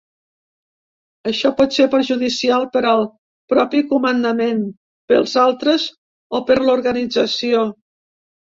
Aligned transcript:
Això 1.31 1.51
pot 1.59 1.75
ser 1.79 1.85
perjudicial 1.91 2.65
per 2.77 2.81
al 2.93 3.05
propi 3.53 3.83
comandament, 3.93 4.65
pels 5.13 5.37
altres 5.45 5.87
o 6.41 6.45
per 6.49 6.61
l’organització. 6.65 7.63